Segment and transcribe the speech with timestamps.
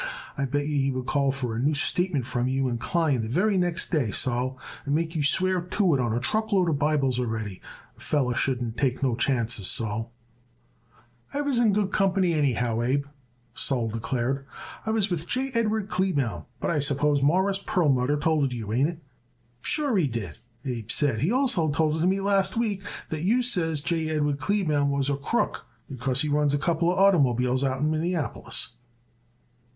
[0.35, 3.27] I bet yer he would call for a new statement from you and Klein the
[3.29, 6.79] very next day, Sol, and make you swear to it on a truck load of
[6.79, 7.61] Bibles already.
[7.95, 10.11] A feller shouldn't take no chances, Sol."
[11.35, 13.05] "I was in good company anyhow, Abe,"
[13.53, 14.47] Sol declared.
[14.87, 15.51] "I was with J.
[15.53, 18.73] Edward Kleebaum, but I suppose Mawruss Perlmutter told it you.
[18.73, 19.03] Ain't it?"
[19.61, 23.43] "Sure, he did," Abe said, "and he also told it me last week that you
[23.43, 24.09] says J.
[24.09, 28.69] Edward Kleebaum was a crook because he runs a couple of oitermobiles out in Minneapolis."